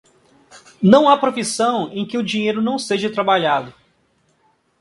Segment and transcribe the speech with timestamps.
[0.81, 3.71] Não há profissão em que o dinheiro não seja trabalhado.